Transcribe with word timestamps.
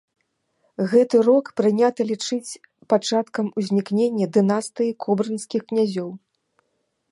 Гэты 0.93 1.19
рок 1.27 1.45
прынята 1.61 2.01
лічыць 2.13 2.57
пачаткам 2.93 3.45
узнікнення 3.61 4.25
дынастыі 4.39 4.97
кобрынскіх 5.05 5.61
князёў. 5.73 6.09